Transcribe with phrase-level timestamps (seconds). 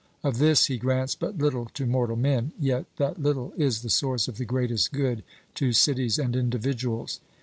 [0.23, 4.27] Of this he grants but little to mortal men; yet that little is the source
[4.27, 7.19] of the greatest good to cities and individuals.